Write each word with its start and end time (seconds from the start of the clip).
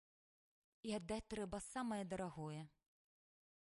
І 0.89 0.95
аддаць 0.99 1.19
трэба 1.35 1.57
самае 1.69 2.01
дарагое. 2.15 2.61